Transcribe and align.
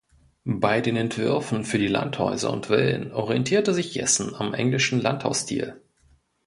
Bei 0.45 0.81
den 0.81 0.95
Entwürfen 0.95 1.63
für 1.63 1.77
die 1.77 1.85
Landhäuser 1.87 2.49
und 2.51 2.65
Villen 2.65 3.11
orientierte 3.13 3.71
sich 3.71 3.93
Jessen 3.93 4.33
am 4.33 4.55
englischen 4.55 4.99
Landhausstil. 4.99 5.79